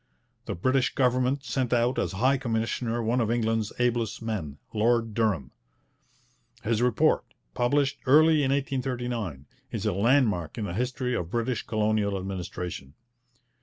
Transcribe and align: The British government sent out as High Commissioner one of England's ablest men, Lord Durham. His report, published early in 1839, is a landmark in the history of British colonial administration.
The 0.47 0.55
British 0.55 0.95
government 0.95 1.43
sent 1.45 1.71
out 1.71 1.99
as 1.99 2.13
High 2.13 2.37
Commissioner 2.39 3.03
one 3.03 3.21
of 3.21 3.29
England's 3.29 3.71
ablest 3.77 4.19
men, 4.19 4.57
Lord 4.73 5.13
Durham. 5.13 5.51
His 6.63 6.81
report, 6.81 7.23
published 7.53 7.99
early 8.07 8.41
in 8.43 8.49
1839, 8.49 9.45
is 9.71 9.85
a 9.85 9.93
landmark 9.93 10.57
in 10.57 10.65
the 10.65 10.73
history 10.73 11.13
of 11.13 11.29
British 11.29 11.61
colonial 11.61 12.17
administration. 12.17 12.95